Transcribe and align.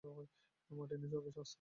Martinez, 0.69 1.13
ওকে 1.13 1.29
আসতে 1.29 1.31
দাও। 1.35 1.45